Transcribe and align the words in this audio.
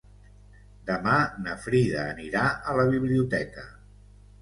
Demà 0.87 1.17
na 1.45 1.55
Frida 1.67 2.07
anirà 2.17 2.49
a 2.73 2.77
la 2.83 2.91
biblioteca. 2.97 3.71